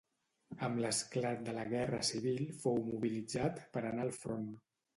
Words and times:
Amb 0.67 0.79
l'esclat 0.85 1.43
de 1.49 1.53
la 1.59 1.65
Guerra 1.75 2.01
Civil 2.11 2.43
fou 2.63 2.81
mobilitzat 2.89 3.63
per 3.77 3.87
anar 3.93 4.09
al 4.11 4.15
front. 4.27 4.53